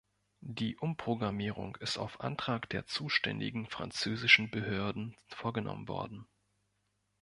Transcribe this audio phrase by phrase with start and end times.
[0.39, 6.25] Die Umprogrammierung ist auf Antrag der zuständigen französischen Behörden vorgenommen worden.